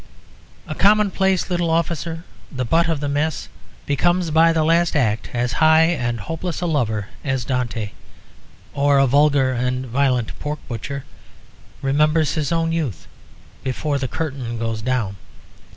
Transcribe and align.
A 0.65 0.73
commonplace 0.73 1.47
little 1.51 1.69
officer, 1.69 2.23
the 2.51 2.65
butt 2.65 2.89
of 2.89 3.01
the 3.01 3.07
mess, 3.07 3.49
becomes 3.85 4.31
by 4.31 4.51
the 4.51 4.63
last 4.63 4.95
act 4.95 5.29
as 5.31 5.53
high 5.61 5.83
and 5.83 6.21
hopeless 6.21 6.59
a 6.59 6.65
lover 6.65 7.09
as 7.23 7.45
Dante. 7.45 7.91
Or 8.73 8.97
a 8.97 9.05
vulgar 9.05 9.51
and 9.53 9.85
violent 9.85 10.39
pork 10.39 10.57
butcher 10.67 11.03
remembers 11.83 12.33
his 12.33 12.51
own 12.51 12.71
youth 12.71 13.05
before 13.63 13.99
the 13.99 14.07
curtain 14.07 14.57
goes 14.57 14.81
down. 14.81 15.17